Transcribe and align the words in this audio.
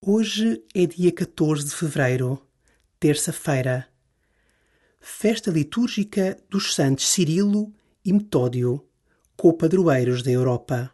Hoje 0.00 0.62
é 0.72 0.86
dia 0.86 1.10
14 1.10 1.64
de 1.64 1.74
fevereiro, 1.74 2.40
terça-feira, 3.00 3.88
festa 5.00 5.50
litúrgica 5.50 6.38
dos 6.48 6.72
santos 6.72 7.08
Cirilo 7.08 7.74
e 8.04 8.12
Metódio, 8.12 8.88
copadroeiros 9.36 10.22
da 10.22 10.30
Europa. 10.30 10.92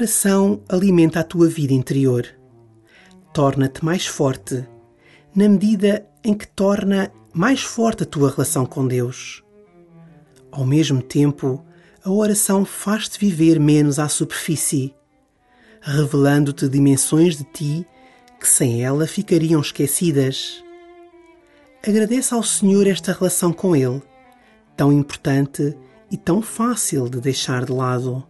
Oração 0.00 0.62
alimenta 0.66 1.20
a 1.20 1.22
tua 1.22 1.46
vida 1.46 1.74
interior. 1.74 2.26
Torna-te 3.34 3.84
mais 3.84 4.06
forte, 4.06 4.66
na 5.36 5.46
medida 5.46 6.06
em 6.24 6.32
que 6.32 6.48
torna 6.48 7.12
mais 7.34 7.60
forte 7.60 8.04
a 8.04 8.06
tua 8.06 8.30
relação 8.30 8.64
com 8.64 8.88
Deus. 8.88 9.44
Ao 10.50 10.64
mesmo 10.64 11.02
tempo, 11.02 11.62
a 12.02 12.10
oração 12.10 12.64
faz-te 12.64 13.20
viver 13.20 13.60
menos 13.60 13.98
à 13.98 14.08
superfície, 14.08 14.94
revelando-te 15.82 16.66
dimensões 16.66 17.36
de 17.36 17.44
ti 17.44 17.86
que 18.40 18.48
sem 18.48 18.82
ela 18.82 19.06
ficariam 19.06 19.60
esquecidas. 19.60 20.64
Agradece 21.86 22.32
ao 22.32 22.42
Senhor 22.42 22.86
esta 22.86 23.12
relação 23.12 23.52
com 23.52 23.76
Ele, 23.76 24.02
tão 24.74 24.90
importante 24.90 25.76
e 26.10 26.16
tão 26.16 26.40
fácil 26.40 27.06
de 27.06 27.20
deixar 27.20 27.66
de 27.66 27.72
lado. 27.72 28.29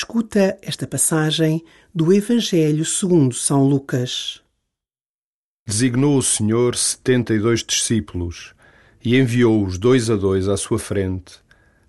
Escuta 0.00 0.58
esta 0.62 0.86
passagem 0.86 1.62
do 1.94 2.10
Evangelho 2.10 2.86
segundo 2.86 3.34
São 3.34 3.68
Lucas. 3.68 4.40
Designou 5.68 6.16
o 6.16 6.22
Senhor 6.22 6.74
setenta 6.74 7.34
e 7.34 7.38
dois 7.38 7.62
discípulos 7.62 8.54
e 9.04 9.18
enviou-os 9.18 9.76
dois 9.76 10.08
a 10.08 10.16
dois 10.16 10.48
à 10.48 10.56
sua 10.56 10.78
frente 10.78 11.34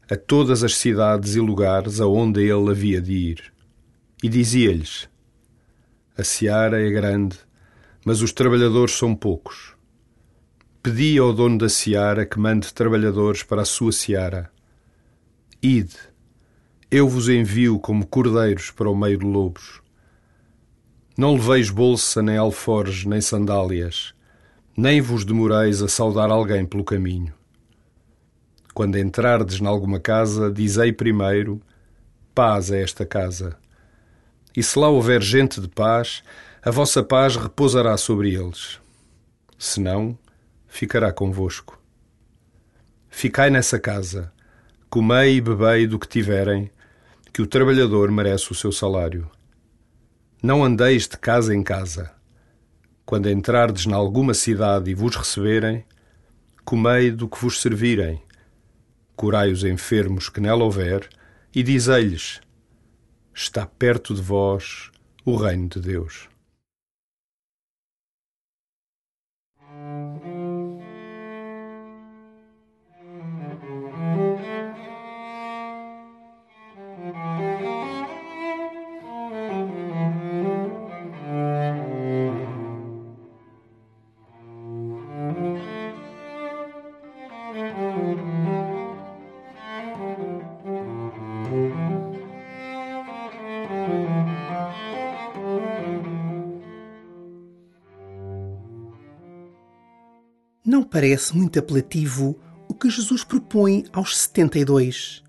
a 0.09 0.17
todas 0.17 0.61
as 0.61 0.75
cidades 0.75 1.35
e 1.35 1.39
lugares 1.39 2.01
aonde 2.01 2.41
ele 2.41 2.69
havia 2.69 3.01
de 3.01 3.13
ir. 3.13 3.53
E 4.21 4.27
dizia-lhes: 4.27 5.07
A 6.17 6.23
seara 6.25 6.85
é 6.85 6.91
grande, 6.91 7.37
mas 8.05 8.21
os 8.21 8.33
trabalhadores 8.33 8.93
são 8.93 9.15
poucos. 9.15 9.73
Pedi 10.83 11.17
ao 11.17 11.31
dono 11.31 11.57
da 11.57 11.69
seara 11.69 12.25
que 12.25 12.37
mande 12.37 12.73
trabalhadores 12.73 13.41
para 13.41 13.61
a 13.61 13.65
sua 13.65 13.93
seara. 13.93 14.51
Ide 15.63 16.10
eu 16.91 17.07
vos 17.07 17.29
envio 17.29 17.79
como 17.79 18.05
cordeiros 18.05 18.69
para 18.69 18.89
o 18.89 18.95
meio 18.95 19.17
de 19.17 19.25
lobos. 19.25 19.81
Não 21.17 21.35
leveis 21.35 21.69
bolsa, 21.69 22.21
nem 22.21 22.35
alforjes, 22.35 23.05
nem 23.05 23.21
sandálias, 23.21 24.13
nem 24.75 24.99
vos 24.99 25.23
demoreis 25.23 25.81
a 25.81 25.87
saudar 25.87 26.29
alguém 26.29 26.65
pelo 26.65 26.83
caminho. 26.83 27.33
Quando 28.73 28.97
entrardes 28.97 29.61
nalguma 29.61 30.01
casa, 30.01 30.51
dizei 30.51 30.91
primeiro: 30.91 31.61
Paz 32.35 32.69
é 32.71 32.83
esta 32.83 33.05
casa. 33.05 33.55
E 34.55 34.61
se 34.61 34.77
lá 34.77 34.89
houver 34.89 35.21
gente 35.21 35.61
de 35.61 35.69
paz, 35.69 36.21
a 36.61 36.71
vossa 36.71 37.01
paz 37.01 37.37
repousará 37.37 37.95
sobre 37.95 38.33
eles. 38.33 38.81
Se 39.57 39.79
não, 39.79 40.17
ficará 40.67 41.13
convosco. 41.13 41.79
Ficai 43.09 43.49
nessa 43.49 43.79
casa, 43.79 44.31
comei 44.89 45.37
e 45.37 45.41
bebei 45.41 45.87
do 45.87 45.97
que 45.97 46.07
tiverem, 46.07 46.69
que 47.33 47.41
o 47.41 47.47
trabalhador 47.47 48.11
merece 48.11 48.51
o 48.51 48.55
seu 48.55 48.71
salário. 48.71 49.29
Não 50.43 50.63
andeis 50.63 51.07
de 51.07 51.17
casa 51.17 51.55
em 51.55 51.63
casa. 51.63 52.11
Quando 53.05 53.29
entrardes 53.29 53.85
em 53.85 53.93
alguma 53.93 54.33
cidade 54.33 54.91
e 54.91 54.93
vos 54.93 55.15
receberem, 55.15 55.85
comei 56.65 57.11
do 57.11 57.29
que 57.29 57.39
vos 57.39 57.61
servirem. 57.61 58.21
Curai 59.15 59.51
os 59.51 59.63
enfermos 59.63 60.29
que 60.29 60.41
nela 60.41 60.63
houver, 60.63 61.07
e 61.53 61.61
dizei-lhes: 61.63 62.41
Está 63.33 63.65
perto 63.65 64.13
de 64.13 64.21
vós 64.21 64.89
o 65.23 65.35
reino 65.35 65.69
de 65.69 65.79
Deus. 65.79 66.30
Não 100.63 100.83
parece 100.83 101.35
muito 101.35 101.57
apelativo 101.57 102.39
o 102.67 102.73
que 102.75 102.87
Jesus 102.87 103.23
propõe 103.23 103.83
aos 103.91 104.15
72. 104.15 105.23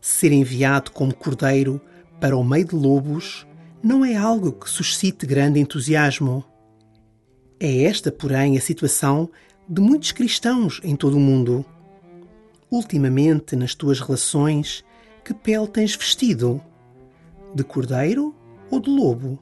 Ser 0.00 0.32
enviado 0.32 0.92
como 0.92 1.14
cordeiro 1.14 1.78
para 2.18 2.34
o 2.38 2.42
meio 2.42 2.64
de 2.64 2.74
lobos 2.74 3.46
não 3.82 4.02
é 4.02 4.16
algo 4.16 4.50
que 4.50 4.70
suscite 4.70 5.26
grande 5.26 5.60
entusiasmo. 5.60 6.42
É 7.60 7.82
esta, 7.82 8.10
porém, 8.10 8.56
a 8.56 8.62
situação 8.62 9.28
de 9.68 9.82
muitos 9.82 10.10
cristãos 10.10 10.80
em 10.82 10.96
todo 10.96 11.18
o 11.18 11.20
mundo. 11.20 11.62
Ultimamente, 12.70 13.54
nas 13.54 13.74
tuas 13.74 14.00
relações, 14.00 14.82
que 15.22 15.34
pele 15.34 15.68
tens 15.68 15.94
vestido? 15.94 16.62
De 17.54 17.62
cordeiro 17.62 18.34
ou 18.70 18.80
de 18.80 18.88
lobo? 18.88 19.38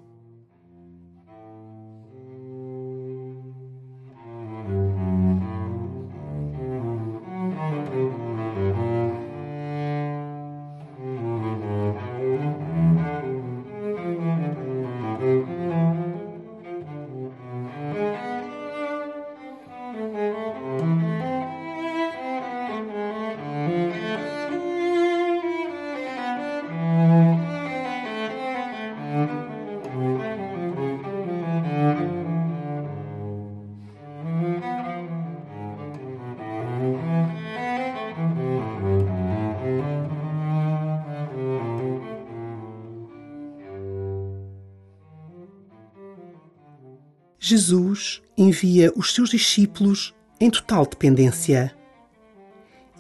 Jesus 47.51 48.23
envia 48.39 48.93
os 48.95 49.13
seus 49.13 49.31
discípulos 49.31 50.15
em 50.41 50.49
total 50.49 50.87
dependência. 50.87 51.75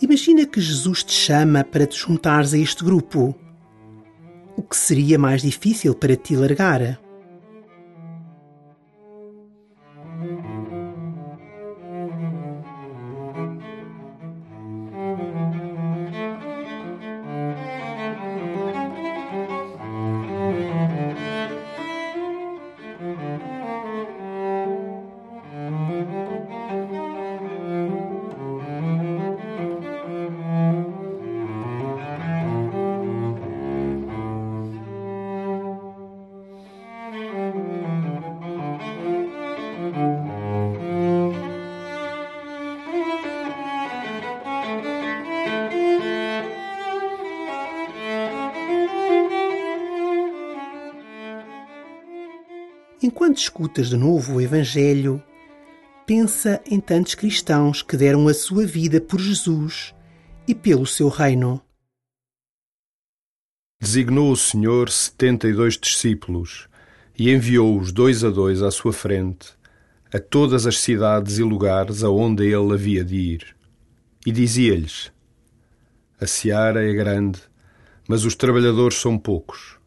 Imagina 0.02 0.44
que 0.44 0.60
Jesus 0.60 1.04
te 1.04 1.12
chama 1.12 1.62
para 1.62 1.86
te 1.86 1.96
juntares 1.96 2.52
a 2.52 2.58
este 2.58 2.82
grupo. 2.82 3.32
O 4.56 4.62
que 4.62 4.76
seria 4.76 5.16
mais 5.16 5.42
difícil 5.42 5.94
para 5.94 6.16
ti 6.16 6.34
largar? 6.34 7.00
Enquanto 53.02 53.38
escutas 53.38 53.88
de 53.88 53.96
novo 53.96 54.34
o 54.34 54.40
Evangelho, 54.40 55.22
pensa 56.06 56.60
em 56.66 56.78
tantos 56.78 57.14
cristãos 57.14 57.80
que 57.80 57.96
deram 57.96 58.28
a 58.28 58.34
sua 58.34 58.66
vida 58.66 59.00
por 59.00 59.18
Jesus 59.18 59.94
e 60.46 60.54
pelo 60.54 60.86
seu 60.86 61.08
reino. 61.08 61.62
Designou 63.80 64.30
o 64.30 64.36
Senhor 64.36 64.90
setenta 64.90 65.48
e 65.48 65.54
dois 65.54 65.78
discípulos 65.78 66.68
e 67.18 67.30
enviou-os 67.30 67.90
dois 67.90 68.22
a 68.22 68.28
dois 68.28 68.62
à 68.62 68.70
sua 68.70 68.92
frente 68.92 69.58
a 70.12 70.18
todas 70.18 70.66
as 70.66 70.78
cidades 70.80 71.38
e 71.38 71.42
lugares 71.42 72.02
aonde 72.02 72.44
ele 72.44 72.74
havia 72.74 73.04
de 73.04 73.16
ir. 73.16 73.56
E 74.26 74.32
dizia-lhes: 74.32 75.10
A 76.20 76.26
seara 76.26 76.84
é 76.84 76.92
grande, 76.92 77.40
mas 78.06 78.24
os 78.24 78.34
trabalhadores 78.34 78.98
são 78.98 79.16
poucos. 79.16 79.79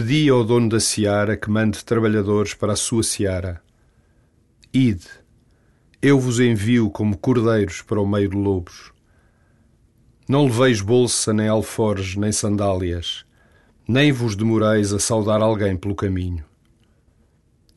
Pedi 0.00 0.28
ao 0.28 0.44
dono 0.44 0.68
da 0.68 0.78
seara 0.78 1.36
que 1.36 1.50
mande 1.50 1.84
trabalhadores 1.84 2.54
para 2.54 2.74
a 2.74 2.76
sua 2.76 3.02
seara. 3.02 3.60
Ide, 4.72 5.08
eu 6.00 6.20
vos 6.20 6.38
envio 6.38 6.88
como 6.88 7.18
cordeiros 7.18 7.82
para 7.82 8.00
o 8.00 8.06
meio 8.06 8.28
de 8.28 8.36
lobos. 8.36 8.92
Não 10.28 10.44
leveis 10.44 10.80
bolsa, 10.80 11.32
nem 11.32 11.48
alforjes, 11.48 12.14
nem 12.14 12.30
sandálias, 12.30 13.24
nem 13.88 14.12
vos 14.12 14.36
demoreis 14.36 14.92
a 14.92 15.00
saudar 15.00 15.42
alguém 15.42 15.76
pelo 15.76 15.96
caminho. 15.96 16.44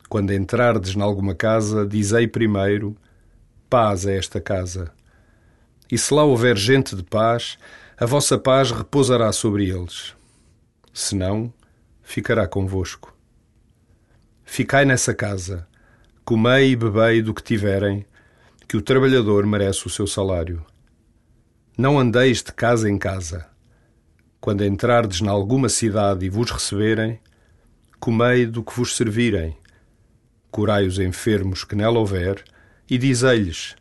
Quando 0.08 0.32
entrardes 0.32 0.94
nalguma 0.94 1.34
casa, 1.34 1.84
dizei 1.84 2.28
primeiro: 2.28 2.96
Paz 3.68 4.06
a 4.06 4.12
esta 4.12 4.40
casa. 4.40 4.92
E 5.90 5.98
se 5.98 6.14
lá 6.14 6.22
houver 6.22 6.56
gente 6.56 6.94
de 6.94 7.02
paz, 7.02 7.58
a 7.98 8.06
vossa 8.06 8.38
paz 8.38 8.70
repousará 8.70 9.32
sobre 9.32 9.70
eles. 9.70 10.14
Se 10.94 11.16
não, 11.16 11.52
ficará 12.02 12.46
convosco. 12.46 13.16
Ficai 14.44 14.84
nessa 14.84 15.14
casa, 15.14 15.66
comei 16.24 16.72
e 16.72 16.76
bebei 16.76 17.22
do 17.22 17.32
que 17.32 17.42
tiverem, 17.42 18.04
que 18.68 18.76
o 18.76 18.82
trabalhador 18.82 19.46
merece 19.46 19.86
o 19.86 19.90
seu 19.90 20.06
salário. 20.06 20.64
Não 21.76 21.98
andeis 21.98 22.42
de 22.42 22.52
casa 22.52 22.88
em 22.90 22.98
casa. 22.98 23.48
Quando 24.40 24.64
entrardes 24.64 25.20
nalguma 25.20 25.68
cidade 25.68 26.26
e 26.26 26.28
vos 26.28 26.50
receberem, 26.50 27.20
comei 28.00 28.44
do 28.44 28.62
que 28.62 28.74
vos 28.74 28.96
servirem. 28.96 29.56
Curai 30.50 30.86
os 30.86 30.98
enfermos 30.98 31.64
que 31.64 31.74
nela 31.74 31.98
houver, 31.98 32.44
e 32.90 32.98
dizei-lhes: 32.98 33.76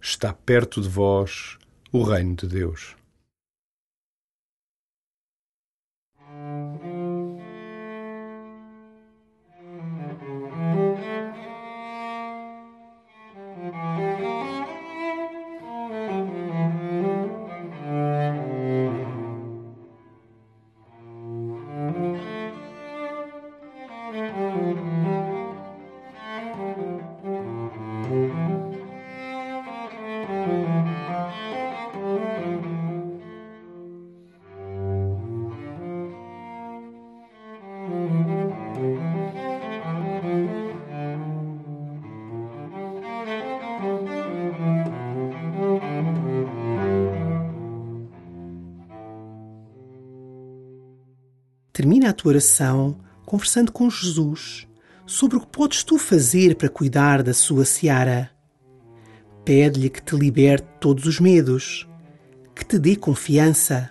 Está 0.00 0.32
perto 0.32 0.80
de 0.80 0.88
vós 0.88 1.58
o 1.92 2.02
reino 2.02 2.36
de 2.36 2.46
Deus. 2.46 2.96
Termina 51.74 52.10
a 52.10 52.12
tua 52.12 52.30
oração 52.30 52.96
conversando 53.26 53.72
com 53.72 53.90
Jesus 53.90 54.64
sobre 55.04 55.36
o 55.36 55.40
que 55.40 55.48
podes 55.48 55.82
tu 55.82 55.98
fazer 55.98 56.54
para 56.54 56.68
cuidar 56.68 57.20
da 57.20 57.34
sua 57.34 57.64
seara. 57.64 58.30
Pede-lhe 59.44 59.90
que 59.90 60.00
te 60.00 60.14
liberte 60.14 60.68
todos 60.78 61.04
os 61.04 61.18
medos, 61.18 61.84
que 62.54 62.64
te 62.64 62.78
dê 62.78 62.94
confiança 62.94 63.90